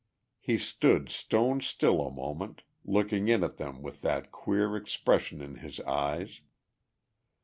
[0.39, 5.57] He stood stone still a moment, looking in at them with that queer expression in
[5.57, 6.41] his eyes.